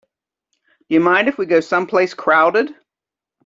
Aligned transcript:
Do 0.89 0.95
you 0.95 0.99
mind 0.99 1.27
if 1.27 1.37
we 1.37 1.45
go 1.45 1.59
someplace 1.59 2.15
crowded? 2.15 2.73